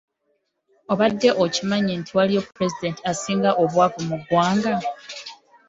[0.91, 4.73] Obadde okimanyi nti waliyo pulezidenti asinga obwavu mu ggwanga?